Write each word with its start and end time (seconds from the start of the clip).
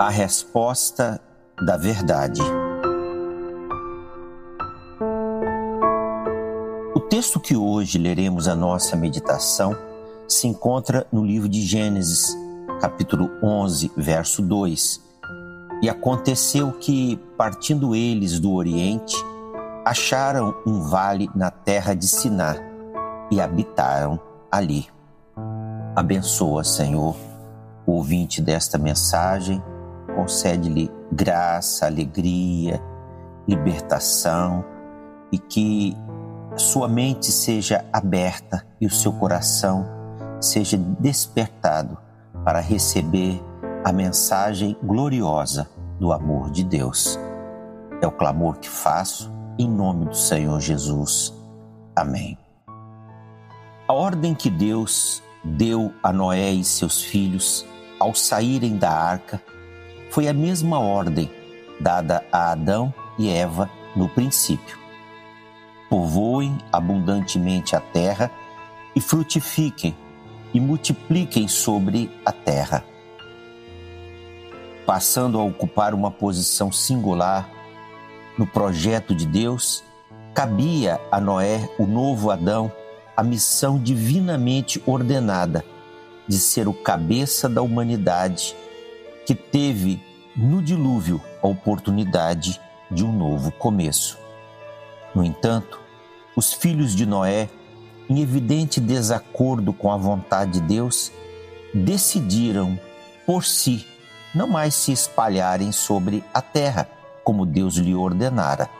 A 0.00 0.10
resposta 0.10 1.20
da 1.60 1.76
verdade. 1.76 2.40
O 6.94 7.00
texto 7.00 7.40
que 7.40 7.56
hoje 7.56 7.98
leremos 7.98 8.46
a 8.46 8.54
nossa 8.54 8.94
meditação 8.94 9.76
se 10.28 10.46
encontra 10.46 11.04
no 11.10 11.26
livro 11.26 11.48
de 11.48 11.62
Gênesis, 11.62 12.32
capítulo 12.80 13.28
11, 13.42 13.90
verso 13.96 14.40
2. 14.40 15.02
E 15.82 15.90
aconteceu 15.90 16.70
que, 16.74 17.16
partindo 17.36 17.92
eles 17.92 18.38
do 18.38 18.52
Oriente, 18.52 19.16
acharam 19.84 20.54
um 20.64 20.80
vale 20.80 21.28
na 21.34 21.50
terra 21.50 21.92
de 21.92 22.06
Siná 22.06 22.54
e 23.32 23.40
habitaram 23.40 24.20
ali. 24.48 24.86
Abençoa, 25.96 26.62
Senhor, 26.62 27.16
o 27.84 27.94
ouvinte 27.94 28.40
desta 28.40 28.78
mensagem 28.78 29.60
concede-lhe 30.18 30.90
graça, 31.12 31.86
alegria, 31.86 32.82
libertação 33.46 34.64
e 35.30 35.38
que 35.38 35.96
sua 36.56 36.88
mente 36.88 37.30
seja 37.30 37.84
aberta 37.92 38.66
e 38.80 38.86
o 38.86 38.90
seu 38.90 39.12
coração 39.12 39.86
seja 40.40 40.76
despertado 40.76 41.96
para 42.44 42.58
receber 42.58 43.40
a 43.84 43.92
mensagem 43.92 44.76
gloriosa 44.82 45.70
do 46.00 46.12
amor 46.12 46.50
de 46.50 46.64
Deus. 46.64 47.16
É 48.02 48.06
o 48.06 48.10
clamor 48.10 48.58
que 48.58 48.68
faço 48.68 49.32
em 49.56 49.70
nome 49.70 50.06
do 50.06 50.16
Senhor 50.16 50.60
Jesus. 50.60 51.32
Amém. 51.94 52.36
A 53.86 53.92
ordem 53.92 54.34
que 54.34 54.50
Deus 54.50 55.22
deu 55.44 55.92
a 56.02 56.12
Noé 56.12 56.50
e 56.50 56.64
seus 56.64 57.04
filhos 57.04 57.64
ao 58.00 58.16
saírem 58.16 58.76
da 58.76 58.90
arca 58.90 59.40
foi 60.10 60.28
a 60.28 60.32
mesma 60.32 60.78
ordem 60.78 61.30
dada 61.80 62.24
a 62.32 62.52
Adão 62.52 62.92
e 63.18 63.28
Eva 63.28 63.70
no 63.94 64.08
princípio. 64.08 64.78
Povoem 65.88 66.58
abundantemente 66.72 67.74
a 67.74 67.80
terra 67.80 68.30
e 68.94 69.00
frutifiquem 69.00 69.96
e 70.52 70.60
multipliquem 70.60 71.48
sobre 71.48 72.10
a 72.24 72.32
terra. 72.32 72.84
Passando 74.86 75.38
a 75.38 75.44
ocupar 75.44 75.94
uma 75.94 76.10
posição 76.10 76.72
singular 76.72 77.48
no 78.38 78.46
projeto 78.46 79.14
de 79.14 79.26
Deus, 79.26 79.84
cabia 80.34 81.00
a 81.10 81.20
Noé, 81.20 81.68
o 81.78 81.86
novo 81.86 82.30
Adão, 82.30 82.72
a 83.16 83.22
missão 83.22 83.78
divinamente 83.78 84.82
ordenada 84.86 85.64
de 86.26 86.38
ser 86.38 86.68
o 86.68 86.72
cabeça 86.72 87.48
da 87.48 87.62
humanidade 87.62 88.54
que 89.28 89.34
teve 89.34 90.02
no 90.34 90.62
dilúvio 90.62 91.20
a 91.42 91.46
oportunidade 91.46 92.58
de 92.90 93.04
um 93.04 93.12
novo 93.12 93.52
começo. 93.52 94.16
No 95.14 95.22
entanto, 95.22 95.78
os 96.34 96.54
filhos 96.54 96.96
de 96.96 97.04
Noé, 97.04 97.50
em 98.08 98.22
evidente 98.22 98.80
desacordo 98.80 99.70
com 99.74 99.92
a 99.92 99.98
vontade 99.98 100.52
de 100.52 100.60
Deus, 100.62 101.12
decidiram 101.74 102.80
por 103.26 103.44
si 103.44 103.86
não 104.34 104.48
mais 104.48 104.74
se 104.74 104.92
espalharem 104.92 105.72
sobre 105.72 106.24
a 106.32 106.40
terra, 106.40 106.88
como 107.22 107.44
Deus 107.44 107.74
lhe 107.74 107.94
ordenara. 107.94 108.70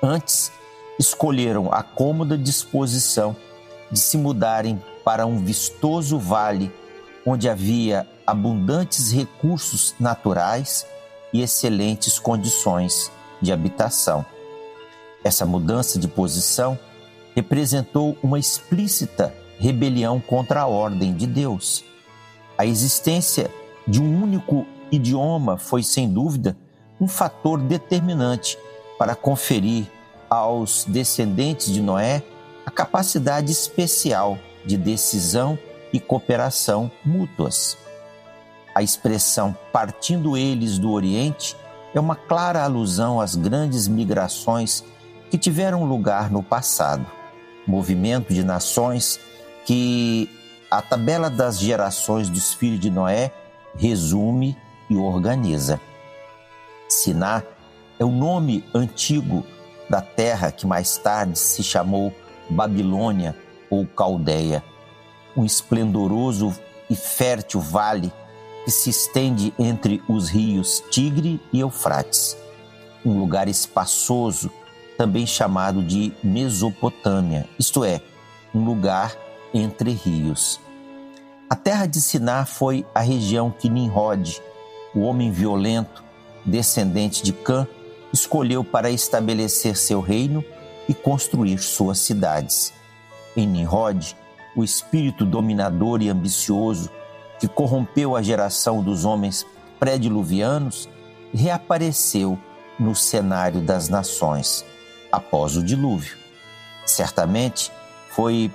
Antes, 0.00 0.52
escolheram 0.96 1.72
a 1.72 1.82
cômoda 1.82 2.38
disposição 2.38 3.34
de 3.90 3.98
se 3.98 4.16
mudarem 4.16 4.80
para 5.04 5.26
um 5.26 5.38
vistoso 5.44 6.20
vale 6.20 6.72
onde 7.26 7.48
havia 7.48 8.06
abundantes 8.26 9.10
recursos 9.10 9.94
naturais 9.98 10.86
e 11.32 11.42
excelentes 11.42 12.18
condições 12.18 13.10
de 13.40 13.52
habitação. 13.52 14.24
Essa 15.24 15.46
mudança 15.46 15.98
de 15.98 16.08
posição 16.08 16.78
representou 17.34 18.16
uma 18.22 18.38
explícita 18.38 19.34
rebelião 19.58 20.20
contra 20.20 20.62
a 20.62 20.66
ordem 20.66 21.14
de 21.14 21.26
Deus. 21.26 21.84
A 22.58 22.66
existência 22.66 23.50
de 23.86 24.00
um 24.00 24.22
único 24.22 24.66
idioma 24.90 25.56
foi, 25.56 25.82
sem 25.82 26.08
dúvida, 26.08 26.56
um 27.00 27.08
fator 27.08 27.58
determinante 27.58 28.58
para 28.98 29.14
conferir 29.14 29.86
aos 30.28 30.84
descendentes 30.84 31.72
de 31.72 31.80
Noé 31.80 32.22
a 32.64 32.70
capacidade 32.70 33.50
especial 33.50 34.38
de 34.64 34.76
decisão 34.76 35.58
e 35.92 35.98
cooperação 35.98 36.90
mútuas. 37.04 37.76
A 38.74 38.82
expressão 38.82 39.56
partindo 39.72 40.36
eles 40.36 40.78
do 40.78 40.90
Oriente 40.90 41.56
é 41.94 42.00
uma 42.00 42.16
clara 42.16 42.62
alusão 42.62 43.20
às 43.20 43.36
grandes 43.36 43.86
migrações 43.86 44.82
que 45.30 45.36
tiveram 45.36 45.84
lugar 45.84 46.30
no 46.30 46.42
passado, 46.42 47.06
movimento 47.66 48.32
de 48.32 48.42
nações 48.42 49.20
que 49.66 50.28
a 50.70 50.80
tabela 50.80 51.28
das 51.28 51.58
gerações 51.58 52.28
dos 52.28 52.54
filhos 52.54 52.80
de 52.80 52.90
Noé 52.90 53.30
resume 53.76 54.56
e 54.88 54.96
organiza. 54.96 55.80
Siná 56.88 57.42
é 57.98 58.04
o 58.04 58.10
nome 58.10 58.64
antigo 58.74 59.44
da 59.88 60.00
terra 60.00 60.50
que 60.50 60.66
mais 60.66 60.96
tarde 60.96 61.38
se 61.38 61.62
chamou 61.62 62.12
Babilônia 62.48 63.36
ou 63.68 63.86
Caldeia, 63.86 64.62
um 65.36 65.44
esplendoroso 65.44 66.54
e 66.88 66.96
fértil 66.96 67.60
vale 67.60 68.12
que 68.64 68.70
se 68.70 68.90
estende 68.90 69.52
entre 69.58 70.02
os 70.08 70.28
rios 70.28 70.82
Tigre 70.90 71.40
e 71.52 71.60
Eufrates, 71.60 72.36
um 73.04 73.18
lugar 73.18 73.48
espaçoso, 73.48 74.50
também 74.96 75.26
chamado 75.26 75.82
de 75.82 76.12
Mesopotâmia, 76.22 77.48
isto 77.58 77.84
é, 77.84 78.00
um 78.54 78.64
lugar 78.64 79.16
entre 79.52 79.90
rios. 79.92 80.60
A 81.50 81.56
terra 81.56 81.86
de 81.86 82.00
Siná 82.00 82.44
foi 82.44 82.86
a 82.94 83.00
região 83.00 83.50
que 83.50 83.68
Nimrod, 83.68 84.40
o 84.94 85.00
homem 85.00 85.30
violento, 85.30 86.04
descendente 86.44 87.22
de 87.22 87.32
Cã, 87.32 87.66
escolheu 88.12 88.62
para 88.62 88.90
estabelecer 88.90 89.76
seu 89.76 90.00
reino 90.00 90.44
e 90.88 90.94
construir 90.94 91.58
suas 91.58 91.98
cidades. 91.98 92.72
Em 93.36 93.46
Nimrod, 93.46 94.16
o 94.54 94.62
espírito 94.62 95.24
dominador 95.24 96.02
e 96.02 96.08
ambicioso 96.08 96.90
que 97.42 97.48
corrompeu 97.48 98.14
a 98.14 98.22
geração 98.22 98.80
dos 98.84 99.04
homens 99.04 99.44
pré-diluvianos 99.80 100.88
reapareceu 101.34 102.38
no 102.78 102.94
cenário 102.94 103.60
das 103.60 103.88
nações 103.88 104.64
após 105.10 105.56
o 105.56 105.62
dilúvio. 105.64 106.16
Certamente 106.86 107.72
foi 108.10 108.48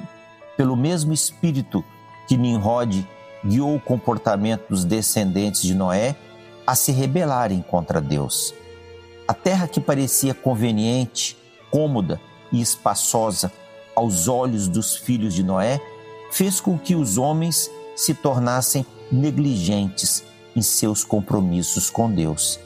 pelo 0.55 0.77
mesmo 0.77 1.11
espírito 1.11 1.83
que 2.29 2.37
Nimrod 2.37 3.05
guiou 3.43 3.75
o 3.75 3.79
comportamento 3.81 4.69
dos 4.69 4.85
descendentes 4.85 5.63
de 5.63 5.75
Noé 5.75 6.15
a 6.65 6.73
se 6.73 6.93
rebelarem 6.93 7.61
contra 7.61 7.99
Deus. 7.99 8.53
A 9.27 9.33
terra 9.33 9.67
que 9.67 9.81
parecia 9.81 10.33
conveniente, 10.33 11.37
cômoda 11.69 12.21
e 12.53 12.61
espaçosa 12.61 13.51
aos 13.93 14.29
olhos 14.29 14.65
dos 14.65 14.95
filhos 14.95 15.33
de 15.33 15.43
Noé 15.43 15.81
fez 16.31 16.61
com 16.61 16.79
que 16.79 16.95
os 16.95 17.17
homens 17.17 17.69
se 17.97 18.13
tornassem 18.13 18.85
negligentes 19.11 20.23
em 20.55 20.61
seus 20.61 21.03
compromissos 21.03 21.89
com 21.89 22.09
Deus. 22.09 22.59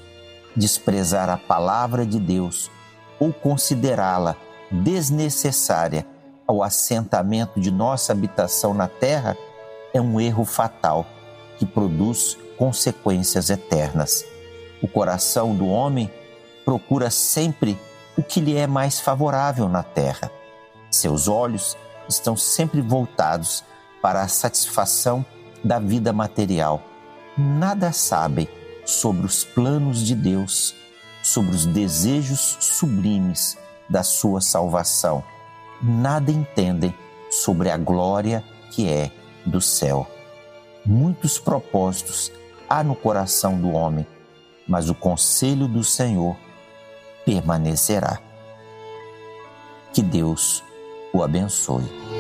Desprezar 0.56 1.30
a 1.30 1.38
palavra 1.38 2.06
de 2.06 2.20
Deus 2.20 2.70
ou 3.18 3.32
considerá-la 3.32 4.36
desnecessária 4.70 6.06
ao 6.46 6.62
assentamento 6.62 7.62
de 7.62 7.72
nossa 7.72 8.12
habitação 8.12 8.74
na 8.74 8.90
terra 8.90 9.38
é 9.94 10.02
um 10.02 10.20
erro 10.20 10.44
fatal 10.44 11.06
que 11.58 11.66
produz 11.66 12.38
consequências 12.58 13.50
eternas. 13.50 14.26
O 14.82 14.88
coração 14.88 15.56
do 15.56 15.68
homem 15.68 16.12
procura 16.66 17.10
sempre 17.10 17.80
o 18.18 18.24
que 18.24 18.42
lhe 18.42 18.58
é 18.58 18.68
mais 18.68 19.00
favorável 19.00 19.70
na 19.70 19.84
terra. 19.84 20.30
Seus 20.90 21.30
olhos 21.30 21.78
estão 22.10 22.36
sempre 22.36 22.82
voltados 22.82 23.64
para 24.02 24.22
a 24.22 24.28
satisfação 24.28 25.26
da 25.64 25.80
vida 25.80 26.12
material. 26.12 26.82
Nada 27.38 27.92
sabem 27.92 28.48
sobre 28.86 29.26
os 29.26 29.44
planos 29.44 30.06
de 30.06 30.16
Deus, 30.16 30.76
sobre 31.24 31.52
os 31.52 31.66
desejos 31.66 32.58
sublimes 32.60 33.58
da 33.90 34.04
sua 34.04 34.42
salvação. 34.42 35.24
Nada 35.82 36.32
entendem 36.32 36.94
sobre 37.30 37.70
a 37.70 37.78
glória 37.78 38.44
que 38.72 38.90
é 38.90 39.12
do 39.46 39.62
céu. 39.62 40.08
Muitos 40.86 41.38
propósitos 41.38 42.32
há 42.70 42.84
no 42.84 42.96
coração 42.96 43.60
do 43.60 43.72
homem, 43.72 44.06
mas 44.68 44.90
o 44.90 44.96
conselho 44.96 45.68
do 45.68 45.84
Senhor 45.84 46.36
permanecerá. 47.26 48.20
Que 49.94 50.02
Deus 50.02 50.64
o 51.14 51.22
abençoe. 51.22 52.11